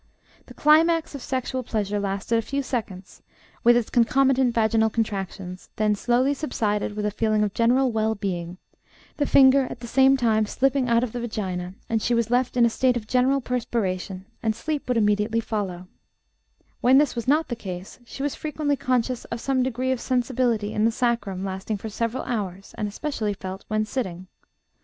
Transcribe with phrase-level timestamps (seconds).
[0.47, 3.21] The climax of sexual pleasure lasted a few seconds,
[3.63, 8.57] with its concomitant vaginal contractions, then slowly subsided with a feeling of general well being,
[9.17, 12.57] the finger at the same time slipping out of the vagina, and she was left
[12.57, 15.87] in a state of general perspiration, and sleep would immediately follow;
[16.79, 20.73] when this was not the case, she was frequently conscious of some degree of sensibility
[20.73, 24.25] in the sacrum, lasting for several hours, and especially felt when sitting.